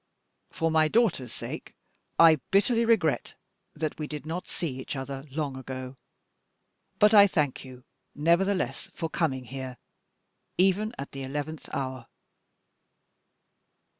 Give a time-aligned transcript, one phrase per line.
[0.49, 1.75] For my daughter's sake,
[2.17, 3.35] I bitterly regret
[3.75, 5.95] that we did not see each other long ago;
[6.97, 7.83] but I thank you,
[8.15, 9.77] nevertheless, for coming here,
[10.57, 12.07] even at the eleventh hour."